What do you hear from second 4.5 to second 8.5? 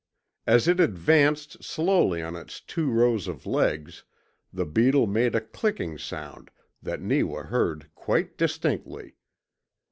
the beetle made a clicking sound that Neewa heard quite